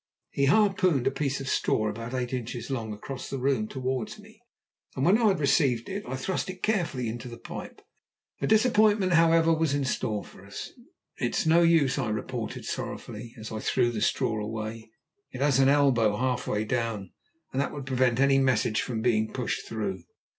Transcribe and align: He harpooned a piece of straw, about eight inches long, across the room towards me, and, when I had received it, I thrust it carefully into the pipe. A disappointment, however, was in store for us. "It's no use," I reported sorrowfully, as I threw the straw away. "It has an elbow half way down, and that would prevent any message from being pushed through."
He 0.31 0.45
harpooned 0.45 1.05
a 1.05 1.11
piece 1.11 1.39
of 1.39 1.47
straw, 1.47 1.87
about 1.87 2.15
eight 2.15 2.33
inches 2.33 2.71
long, 2.71 2.91
across 2.91 3.29
the 3.29 3.37
room 3.37 3.67
towards 3.67 4.17
me, 4.17 4.41
and, 4.95 5.05
when 5.05 5.19
I 5.19 5.27
had 5.27 5.39
received 5.39 5.87
it, 5.89 6.01
I 6.07 6.15
thrust 6.15 6.49
it 6.49 6.63
carefully 6.63 7.07
into 7.07 7.27
the 7.27 7.37
pipe. 7.37 7.83
A 8.41 8.47
disappointment, 8.47 9.13
however, 9.13 9.53
was 9.53 9.75
in 9.75 9.85
store 9.85 10.23
for 10.25 10.43
us. 10.43 10.71
"It's 11.17 11.45
no 11.45 11.61
use," 11.61 11.99
I 11.99 12.09
reported 12.09 12.65
sorrowfully, 12.65 13.35
as 13.37 13.51
I 13.51 13.59
threw 13.59 13.91
the 13.91 14.01
straw 14.01 14.43
away. 14.43 14.89
"It 15.31 15.39
has 15.41 15.59
an 15.59 15.69
elbow 15.69 16.17
half 16.17 16.47
way 16.47 16.63
down, 16.65 17.11
and 17.51 17.61
that 17.61 17.71
would 17.71 17.85
prevent 17.85 18.19
any 18.19 18.39
message 18.39 18.81
from 18.81 19.03
being 19.03 19.31
pushed 19.31 19.67
through." 19.67 20.01